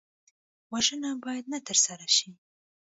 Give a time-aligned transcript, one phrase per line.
[0.73, 2.29] وژنه باید نه ترسره شي